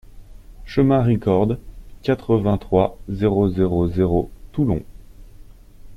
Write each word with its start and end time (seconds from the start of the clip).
Chemin 0.65 1.03
Ricord, 1.03 1.57
quatre-vingt-trois, 2.01 2.97
zéro 3.07 3.49
zéro 3.49 3.87
zéro 3.87 4.31
Toulon 4.51 4.81